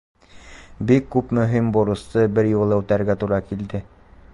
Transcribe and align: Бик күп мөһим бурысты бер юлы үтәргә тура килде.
Бик 0.91 1.11
күп 1.17 1.35
мөһим 1.39 1.69
бурысты 1.77 2.25
бер 2.39 2.51
юлы 2.55 2.83
үтәргә 2.85 3.19
тура 3.25 3.43
килде. 3.53 3.89